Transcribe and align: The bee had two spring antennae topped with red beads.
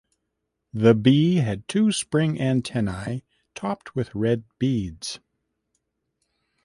The 0.73 0.95
bee 0.95 1.35
had 1.35 1.67
two 1.67 1.91
spring 1.91 2.41
antennae 2.41 3.21
topped 3.53 3.93
with 3.95 4.15
red 4.15 4.45
beads. 4.57 5.19